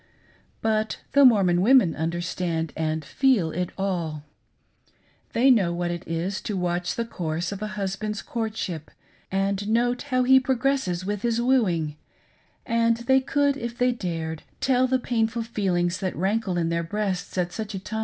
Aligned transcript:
But 0.63 0.97
the 1.11 1.23
Mormon 1.23 1.61
women 1.61 1.95
understand 1.95 2.73
and 2.75 3.05
feel 3.05 3.51
it 3.51 3.69
all; 3.77 4.23
They 5.33 5.51
know 5.51 5.71
what 5.73 5.91
it 5.91 6.01
is 6.07 6.41
to 6.41 6.57
watch 6.57 6.95
the 6.95 7.05
course 7.05 7.51
of 7.51 7.61
a 7.61 7.67
husband's 7.77 8.23
courtship 8.23 8.89
and 9.31 9.69
note 9.69 10.01
how 10.09 10.23
he 10.23 10.39
progresses 10.39 11.05
with 11.05 11.21
his 11.21 11.39
wooing; 11.39 11.97
and 12.65 12.97
they 12.97 13.19
could, 13.19 13.55
if 13.55 13.77
they 13.77 13.91
dared, 13.91 14.41
tell 14.59 14.87
the 14.87 14.97
painful 14.97 15.43
feelings 15.43 15.99
that 15.99 16.15
rankle 16.15 16.57
in 16.57 16.69
their 16.69 16.81
breasts 16.81 17.37
at 17.37 17.53
such 17.53 17.75
a 17.75 17.79
time. 17.79 17.99